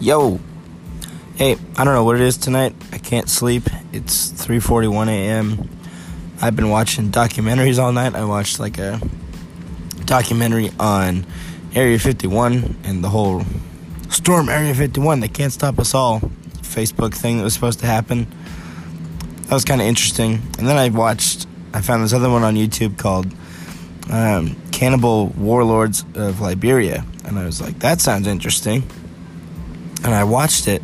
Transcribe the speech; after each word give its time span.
Yo. 0.00 0.38
Hey, 1.34 1.56
I 1.76 1.82
don't 1.82 1.92
know 1.92 2.04
what 2.04 2.14
it 2.14 2.22
is 2.22 2.36
tonight. 2.36 2.72
I 2.92 2.98
can't 2.98 3.28
sleep. 3.28 3.64
It's 3.92 4.30
3:41 4.30 5.08
a.m. 5.08 5.68
I've 6.40 6.54
been 6.54 6.70
watching 6.70 7.10
documentaries 7.10 7.82
all 7.82 7.90
night. 7.90 8.14
I 8.14 8.24
watched 8.24 8.60
like 8.60 8.78
a 8.78 9.00
documentary 10.04 10.70
on 10.78 11.26
Area 11.74 11.98
51 11.98 12.76
and 12.84 13.02
the 13.02 13.08
whole 13.08 13.42
storm 14.08 14.48
Area 14.48 14.72
51. 14.72 15.18
They 15.18 15.26
can't 15.26 15.52
stop 15.52 15.80
us 15.80 15.94
all. 15.96 16.20
Facebook 16.62 17.12
thing 17.12 17.38
that 17.38 17.42
was 17.42 17.54
supposed 17.54 17.80
to 17.80 17.86
happen. 17.86 18.28
That 19.46 19.54
was 19.54 19.64
kind 19.64 19.80
of 19.80 19.88
interesting. 19.88 20.34
And 20.58 20.68
then 20.68 20.76
I 20.76 20.90
watched. 20.90 21.48
I 21.74 21.80
found 21.80 22.04
this 22.04 22.12
other 22.12 22.30
one 22.30 22.44
on 22.44 22.54
YouTube 22.54 22.98
called 22.98 23.26
um, 24.12 24.54
"Cannibal 24.70 25.26
Warlords 25.36 26.04
of 26.14 26.40
Liberia," 26.40 27.04
and 27.24 27.36
I 27.36 27.44
was 27.44 27.60
like, 27.60 27.80
"That 27.80 28.00
sounds 28.00 28.28
interesting." 28.28 28.88
And 30.04 30.14
I 30.14 30.24
watched 30.24 30.68
it, 30.68 30.82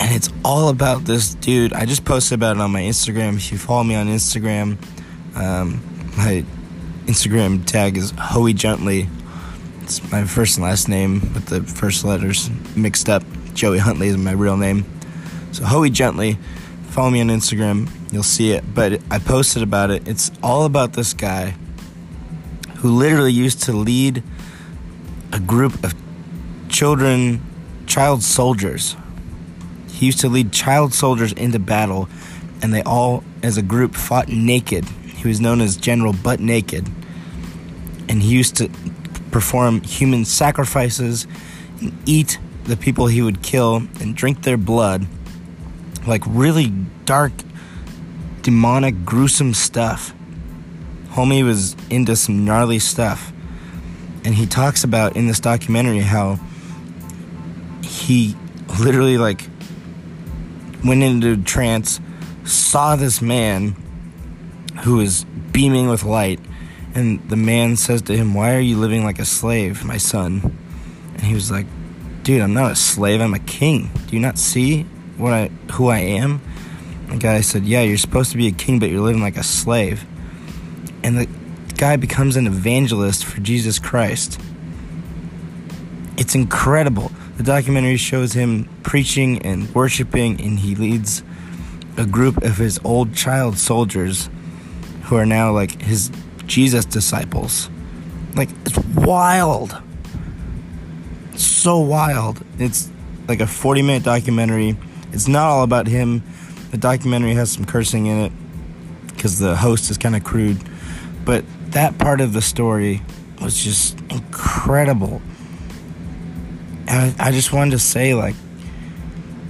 and 0.00 0.14
it's 0.14 0.30
all 0.44 0.68
about 0.68 1.04
this 1.04 1.34
dude. 1.34 1.72
I 1.72 1.84
just 1.84 2.04
posted 2.04 2.38
about 2.38 2.56
it 2.56 2.60
on 2.60 2.70
my 2.70 2.82
Instagram. 2.82 3.36
If 3.36 3.52
you 3.52 3.58
follow 3.58 3.84
me 3.84 3.94
on 3.94 4.06
Instagram, 4.06 4.78
um, 5.36 5.82
my 6.16 6.44
Instagram 7.06 7.64
tag 7.64 7.96
is 7.96 8.12
Hoey 8.18 8.54
Juntley. 8.54 9.08
It's 9.82 10.10
my 10.10 10.24
first 10.24 10.56
and 10.56 10.64
last 10.64 10.88
name 10.88 11.20
with 11.32 11.46
the 11.46 11.62
first 11.62 12.04
letters 12.04 12.50
mixed 12.76 13.08
up. 13.08 13.22
Joey 13.54 13.78
Huntley 13.78 14.08
is 14.08 14.16
my 14.16 14.32
real 14.32 14.56
name. 14.56 14.84
So 15.52 15.64
Hoey 15.64 15.90
Juntley, 15.90 16.38
follow 16.88 17.10
me 17.10 17.20
on 17.20 17.28
Instagram. 17.28 17.88
You'll 18.12 18.22
see 18.22 18.52
it. 18.52 18.64
But 18.74 19.00
I 19.10 19.18
posted 19.18 19.62
about 19.62 19.90
it. 19.90 20.06
It's 20.06 20.30
all 20.42 20.64
about 20.64 20.92
this 20.92 21.14
guy 21.14 21.54
who 22.78 22.90
literally 22.90 23.32
used 23.32 23.62
to 23.64 23.72
lead 23.72 24.22
a 25.32 25.40
group 25.40 25.82
of 25.82 25.94
children 26.68 27.40
child 27.88 28.22
soldiers. 28.22 28.96
He 29.88 30.06
used 30.06 30.20
to 30.20 30.28
lead 30.28 30.52
child 30.52 30.94
soldiers 30.94 31.32
into 31.32 31.58
battle, 31.58 32.08
and 32.62 32.72
they 32.72 32.82
all, 32.82 33.24
as 33.42 33.56
a 33.56 33.62
group, 33.62 33.94
fought 33.94 34.28
naked. 34.28 34.84
He 34.84 35.26
was 35.26 35.40
known 35.40 35.60
as 35.60 35.76
General 35.76 36.12
Butt 36.12 36.38
Naked. 36.38 36.88
And 38.08 38.22
he 38.22 38.30
used 38.30 38.56
to 38.56 38.70
perform 39.32 39.82
human 39.82 40.24
sacrifices 40.24 41.26
and 41.80 41.92
eat 42.06 42.38
the 42.64 42.76
people 42.76 43.06
he 43.08 43.22
would 43.22 43.42
kill 43.42 43.76
and 44.00 44.14
drink 44.14 44.42
their 44.42 44.56
blood. 44.56 45.06
Like 46.06 46.22
really 46.26 46.72
dark, 47.04 47.32
demonic, 48.42 49.04
gruesome 49.04 49.54
stuff. 49.54 50.14
Homie 51.08 51.44
was 51.44 51.74
into 51.90 52.14
some 52.14 52.44
gnarly 52.44 52.78
stuff. 52.78 53.32
And 54.24 54.34
he 54.34 54.46
talks 54.46 54.84
about 54.84 55.16
in 55.16 55.26
this 55.26 55.40
documentary 55.40 56.00
how 56.00 56.38
he 57.82 58.36
literally 58.80 59.18
like 59.18 59.48
went 60.84 61.02
into 61.02 61.36
trance, 61.42 62.00
saw 62.44 62.96
this 62.96 63.20
man 63.20 63.76
who 64.84 65.00
is 65.00 65.24
beaming 65.52 65.88
with 65.88 66.04
light, 66.04 66.40
and 66.94 67.20
the 67.28 67.36
man 67.36 67.76
says 67.76 68.02
to 68.02 68.16
him, 68.16 68.34
"Why 68.34 68.54
are 68.54 68.60
you 68.60 68.76
living 68.76 69.04
like 69.04 69.18
a 69.18 69.24
slave, 69.24 69.84
my 69.84 69.96
son?" 69.96 70.56
And 71.14 71.22
he 71.22 71.34
was 71.34 71.50
like, 71.50 71.66
"Dude, 72.22 72.40
I'm 72.40 72.54
not 72.54 72.72
a 72.72 72.76
slave. 72.76 73.20
I'm 73.20 73.34
a 73.34 73.40
king. 73.40 73.90
Do 74.06 74.14
you 74.14 74.20
not 74.20 74.38
see 74.38 74.86
what 75.16 75.32
I 75.32 75.50
who 75.72 75.88
I 75.88 75.98
am?" 75.98 76.40
The 77.08 77.16
guy 77.16 77.40
said, 77.40 77.64
"Yeah, 77.64 77.82
you're 77.82 77.98
supposed 77.98 78.30
to 78.32 78.36
be 78.36 78.46
a 78.46 78.52
king, 78.52 78.78
but 78.78 78.90
you're 78.90 79.00
living 79.00 79.22
like 79.22 79.36
a 79.36 79.42
slave." 79.42 80.04
And 81.02 81.18
the 81.18 81.28
guy 81.76 81.96
becomes 81.96 82.36
an 82.36 82.46
evangelist 82.46 83.24
for 83.24 83.40
Jesus 83.40 83.78
Christ. 83.78 84.40
It's 86.28 86.34
incredible. 86.34 87.10
The 87.38 87.42
documentary 87.42 87.96
shows 87.96 88.34
him 88.34 88.68
preaching 88.82 89.40
and 89.46 89.74
worshiping, 89.74 90.38
and 90.42 90.58
he 90.58 90.74
leads 90.74 91.22
a 91.96 92.04
group 92.04 92.42
of 92.42 92.58
his 92.58 92.78
old 92.84 93.14
child 93.14 93.56
soldiers 93.56 94.28
who 95.04 95.16
are 95.16 95.24
now 95.24 95.52
like 95.52 95.80
his 95.80 96.10
Jesus 96.44 96.84
disciples. 96.84 97.70
Like, 98.34 98.50
it's 98.66 98.76
wild. 98.94 99.80
so 101.34 101.78
wild. 101.78 102.44
It's 102.58 102.90
like 103.26 103.40
a 103.40 103.46
40 103.46 103.80
minute 103.80 104.02
documentary. 104.02 104.76
It's 105.12 105.28
not 105.28 105.46
all 105.46 105.62
about 105.62 105.86
him. 105.86 106.22
The 106.72 106.76
documentary 106.76 107.32
has 107.36 107.52
some 107.52 107.64
cursing 107.64 108.04
in 108.04 108.18
it 108.18 108.32
because 109.06 109.38
the 109.38 109.56
host 109.56 109.90
is 109.90 109.96
kind 109.96 110.14
of 110.14 110.24
crude. 110.24 110.58
But 111.24 111.46
that 111.70 111.96
part 111.96 112.20
of 112.20 112.34
the 112.34 112.42
story 112.42 113.00
was 113.40 113.56
just 113.56 113.98
incredible. 114.10 115.22
I, 116.88 117.30
just 117.32 117.52
wanted 117.52 117.72
to 117.72 117.78
say, 117.78 118.14
like, 118.14 118.34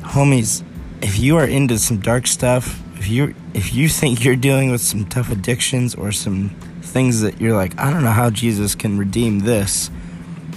homies, 0.00 0.62
if 1.02 1.18
you 1.18 1.36
are 1.36 1.46
into 1.46 1.78
some 1.78 2.00
dark 2.00 2.26
stuff, 2.26 2.80
if 2.96 3.08
you 3.08 3.34
if 3.52 3.74
you 3.74 3.88
think 3.88 4.24
you're 4.24 4.36
dealing 4.36 4.70
with 4.70 4.80
some 4.80 5.04
tough 5.04 5.30
addictions 5.30 5.94
or 5.94 6.12
some 6.12 6.50
things 6.82 7.20
that 7.20 7.40
you're 7.40 7.54
like, 7.54 7.78
I 7.78 7.90
don't 7.90 8.02
know 8.02 8.10
how 8.10 8.30
Jesus 8.30 8.74
can 8.74 8.96
redeem 8.96 9.40
this, 9.40 9.90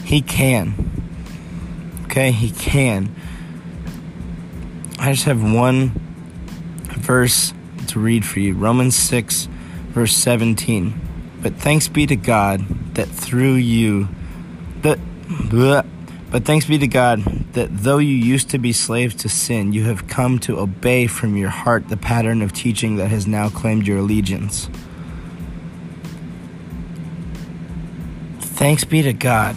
he 0.06 0.22
can. 0.22 0.90
Okay, 2.06 2.32
he 2.32 2.52
can. 2.52 3.14
I 4.98 5.12
just 5.12 5.26
have 5.26 5.42
one 5.42 5.92
verse 6.88 7.54
to 7.88 8.00
read 8.00 8.26
for 8.26 8.40
you. 8.40 8.54
Romans 8.54 8.96
6 8.96 9.48
verse 9.90 10.16
17. 10.16 11.00
But 11.42 11.56
thanks 11.56 11.88
be 11.88 12.06
to 12.06 12.16
God 12.16 12.96
that 12.96 13.08
through 13.08 13.56
you 13.56 14.10
that 14.82 15.00
but 16.32 16.46
thanks 16.46 16.66
be 16.66 16.78
to 16.78 16.88
God 16.88 17.24
that 17.54 17.70
though 17.72 17.98
you 17.98 18.14
used 18.14 18.52
to 18.52 18.60
be 18.60 18.72
slaves 18.72 19.16
to 19.16 19.30
sin, 19.30 19.74
you 19.74 19.86
have 19.86 20.08
come 20.08 20.38
to 20.40 20.60
obey 20.60 21.08
from 21.08 21.36
your 21.36 21.50
heart 21.50 21.90
the 21.90 21.98
pattern 21.98 22.42
of 22.42 22.54
teaching 22.54 22.98
that 22.98 23.08
has 23.08 23.26
now 23.26 23.50
claimed 23.50 23.88
your 23.88 23.98
allegiance. 23.98 24.70
Thanks 28.40 28.84
be 28.84 29.02
to 29.02 29.14
God. 29.14 29.56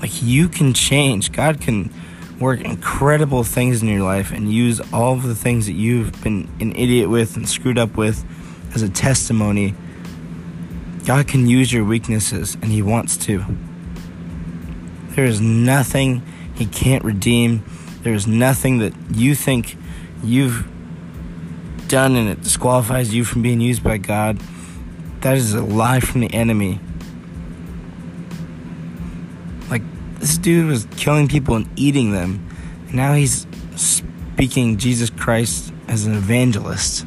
Like 0.00 0.22
you 0.22 0.48
can 0.48 0.72
change. 0.72 1.32
God 1.32 1.60
can 1.60 1.92
work 2.40 2.60
incredible 2.60 3.44
things 3.44 3.82
in 3.82 3.88
your 3.88 4.02
life 4.02 4.32
and 4.32 4.52
use 4.52 4.80
all 4.92 5.12
of 5.12 5.24
the 5.24 5.34
things 5.34 5.66
that 5.66 5.72
you've 5.72 6.22
been 6.22 6.48
an 6.60 6.72
idiot 6.72 7.10
with 7.10 7.36
and 7.36 7.48
screwed 7.48 7.78
up 7.78 7.96
with 7.96 8.24
as 8.74 8.82
a 8.82 8.88
testimony. 8.88 9.74
God 11.04 11.28
can 11.28 11.46
use 11.46 11.72
your 11.72 11.84
weaknesses 11.84 12.54
and 12.54 12.66
He 12.66 12.80
wants 12.80 13.16
to. 13.26 13.44
There 15.14 15.24
is 15.24 15.40
nothing 15.40 16.22
He 16.54 16.66
can't 16.66 17.04
redeem. 17.04 17.64
There 18.02 18.14
is 18.14 18.26
nothing 18.26 18.78
that 18.78 18.92
you 19.12 19.34
think 19.34 19.76
you've 20.22 20.66
done 21.88 22.16
and 22.16 22.28
it 22.28 22.42
disqualifies 22.42 23.14
you 23.14 23.24
from 23.24 23.42
being 23.42 23.60
used 23.60 23.82
by 23.82 23.98
God. 23.98 24.38
That 25.20 25.36
is 25.36 25.54
a 25.54 25.62
lie 25.62 26.00
from 26.00 26.20
the 26.20 26.32
enemy. 26.34 26.80
Like, 29.70 29.82
this 30.18 30.36
dude 30.36 30.66
was 30.66 30.86
killing 30.96 31.28
people 31.28 31.56
and 31.56 31.68
eating 31.76 32.12
them. 32.12 32.46
And 32.86 32.94
now 32.94 33.14
he's 33.14 33.46
speaking 33.76 34.76
Jesus 34.76 35.10
Christ 35.10 35.72
as 35.88 36.04
an 36.06 36.14
evangelist. 36.14 37.06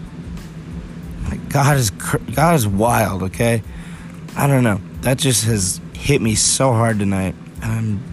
Like, 1.29 1.47
God 1.49 1.77
is, 1.77 1.91
God 1.91 2.55
is 2.55 2.67
wild, 2.67 3.23
okay? 3.23 3.61
I 4.35 4.47
don't 4.47 4.63
know. 4.63 4.81
That 5.01 5.17
just 5.17 5.45
has 5.45 5.79
hit 5.93 6.21
me 6.21 6.35
so 6.35 6.71
hard 6.71 6.99
tonight. 6.99 7.35
I'm 7.61 8.03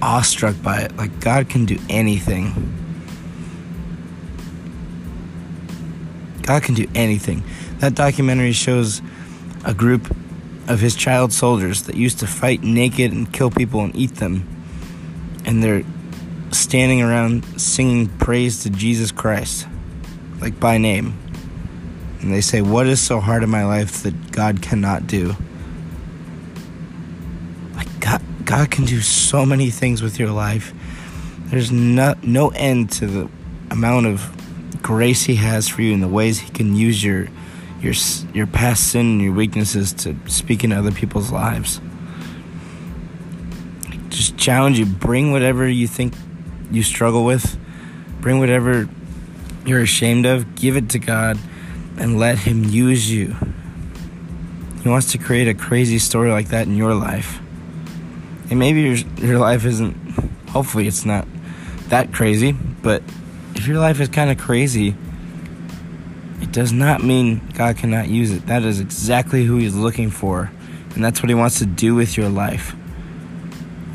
awestruck 0.00 0.60
by 0.62 0.80
it. 0.80 0.96
Like, 0.96 1.20
God 1.20 1.48
can 1.48 1.64
do 1.64 1.78
anything. 1.88 2.72
God 6.42 6.62
can 6.62 6.74
do 6.74 6.86
anything. 6.94 7.42
That 7.78 7.94
documentary 7.94 8.52
shows 8.52 9.00
a 9.64 9.74
group 9.74 10.14
of 10.68 10.80
his 10.80 10.94
child 10.94 11.32
soldiers 11.32 11.82
that 11.84 11.96
used 11.96 12.18
to 12.20 12.26
fight 12.26 12.62
naked 12.62 13.12
and 13.12 13.32
kill 13.32 13.50
people 13.50 13.80
and 13.80 13.94
eat 13.96 14.16
them. 14.16 14.46
And 15.44 15.62
they're 15.62 15.84
standing 16.50 17.02
around 17.02 17.60
singing 17.60 18.08
praise 18.18 18.62
to 18.62 18.70
Jesus 18.70 19.10
Christ, 19.10 19.66
like 20.40 20.58
by 20.58 20.78
name. 20.78 21.18
And 22.20 22.32
they 22.32 22.40
say, 22.40 22.62
What 22.62 22.86
is 22.86 23.00
so 23.00 23.20
hard 23.20 23.42
in 23.42 23.50
my 23.50 23.64
life 23.64 24.02
that 24.02 24.32
God 24.32 24.62
cannot 24.62 25.06
do? 25.06 25.36
God 28.56 28.70
can 28.70 28.84
do 28.84 29.00
so 29.00 29.44
many 29.44 29.68
things 29.70 30.00
with 30.00 30.20
your 30.20 30.30
life. 30.30 30.72
There's 31.46 31.72
no, 31.72 32.14
no 32.22 32.50
end 32.50 32.92
to 32.92 33.06
the 33.08 33.28
amount 33.68 34.06
of 34.06 34.80
grace 34.80 35.24
He 35.24 35.34
has 35.34 35.68
for 35.68 35.82
you 35.82 35.92
and 35.92 36.00
the 36.00 36.06
ways 36.06 36.38
He 36.38 36.50
can 36.50 36.76
use 36.76 37.02
your 37.02 37.26
your 37.80 37.94
your 38.32 38.46
past 38.46 38.92
sin 38.92 39.06
and 39.06 39.20
your 39.20 39.32
weaknesses 39.32 39.92
to 39.94 40.16
speak 40.28 40.62
in 40.62 40.70
other 40.70 40.92
people's 40.92 41.32
lives. 41.32 41.80
Just 44.08 44.36
challenge 44.36 44.78
you. 44.78 44.86
Bring 44.86 45.32
whatever 45.32 45.68
you 45.68 45.88
think 45.88 46.14
you 46.70 46.84
struggle 46.84 47.24
with. 47.24 47.58
Bring 48.20 48.38
whatever 48.38 48.88
you're 49.66 49.82
ashamed 49.82 50.26
of. 50.26 50.54
Give 50.54 50.76
it 50.76 50.90
to 50.90 51.00
God 51.00 51.40
and 51.96 52.20
let 52.20 52.38
Him 52.38 52.62
use 52.62 53.10
you. 53.10 53.34
He 54.84 54.88
wants 54.88 55.10
to 55.10 55.18
create 55.18 55.48
a 55.48 55.54
crazy 55.54 55.98
story 55.98 56.30
like 56.30 56.50
that 56.50 56.68
in 56.68 56.76
your 56.76 56.94
life 56.94 57.40
and 58.50 58.58
maybe 58.58 58.82
your 58.82 58.96
your 59.18 59.38
life 59.38 59.64
isn't 59.64 60.04
Hopefully, 60.54 60.86
it's 60.86 61.04
not 61.04 61.26
that 61.88 62.12
crazy, 62.12 62.52
but 62.52 63.02
if 63.56 63.66
your 63.66 63.80
life 63.80 64.00
is 64.00 64.08
kind 64.08 64.30
of 64.30 64.38
crazy, 64.38 64.94
it 66.40 66.52
does 66.52 66.70
not 66.70 67.02
mean 67.02 67.40
God 67.54 67.76
cannot 67.76 68.06
use 68.06 68.30
it. 68.30 68.46
That 68.46 68.62
is 68.62 68.78
exactly 68.78 69.42
who 69.46 69.56
He's 69.56 69.74
looking 69.74 70.12
for, 70.12 70.52
and 70.94 71.04
that's 71.04 71.20
what 71.20 71.28
He 71.28 71.34
wants 71.34 71.58
to 71.58 71.66
do 71.66 71.96
with 71.96 72.16
your 72.16 72.28
life: 72.28 72.76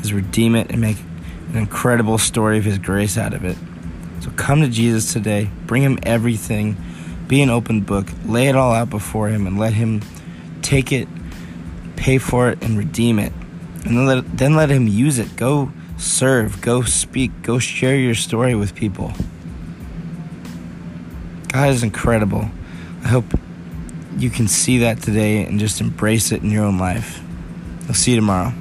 is 0.02 0.12
redeem 0.12 0.54
it 0.54 0.70
and 0.70 0.82
make 0.82 0.98
an 1.48 1.56
incredible 1.56 2.18
story 2.18 2.58
of 2.58 2.64
His 2.64 2.76
grace 2.76 3.16
out 3.16 3.32
of 3.32 3.42
it. 3.46 3.56
So 4.20 4.30
come 4.32 4.60
to 4.60 4.68
Jesus 4.68 5.10
today, 5.10 5.50
bring 5.64 5.82
Him 5.82 5.98
everything, 6.02 6.76
be 7.26 7.40
an 7.40 7.48
open 7.48 7.80
book, 7.80 8.06
lay 8.26 8.48
it 8.48 8.54
all 8.54 8.74
out 8.74 8.90
before 8.90 9.30
Him, 9.30 9.46
and 9.46 9.58
let 9.58 9.72
Him 9.72 10.02
take 10.60 10.92
it, 10.92 11.08
pay 11.96 12.18
for 12.18 12.50
it, 12.50 12.62
and 12.62 12.76
redeem 12.76 13.18
it. 13.18 13.32
And 13.84 13.96
then 13.96 14.06
let, 14.06 14.36
then 14.36 14.54
let 14.54 14.70
Him 14.70 14.86
use 14.86 15.18
it. 15.18 15.36
Go 15.36 15.72
serve, 15.96 16.60
go 16.60 16.82
speak, 16.82 17.30
go 17.42 17.58
share 17.58 17.96
your 17.96 18.14
story 18.14 18.54
with 18.54 18.74
people. 18.74 19.12
God 21.48 21.70
is 21.70 21.82
incredible. 21.82 22.48
I 23.04 23.08
hope 23.08 23.24
you 24.16 24.30
can 24.30 24.48
see 24.48 24.78
that 24.78 25.02
today 25.02 25.44
and 25.44 25.58
just 25.58 25.80
embrace 25.80 26.32
it 26.32 26.42
in 26.42 26.50
your 26.50 26.64
own 26.64 26.78
life. 26.78 27.20
I'll 27.88 27.94
see 27.94 28.12
you 28.12 28.16
tomorrow. 28.16 28.52